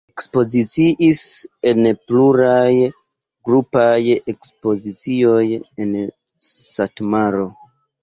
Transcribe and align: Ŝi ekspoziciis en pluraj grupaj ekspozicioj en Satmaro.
Ŝi 0.01 0.11
ekspoziciis 0.11 1.19
en 1.71 1.89
pluraj 2.07 2.71
grupaj 3.51 3.93
ekspozicioj 4.35 5.45
en 5.61 5.97
Satmaro. 6.51 7.51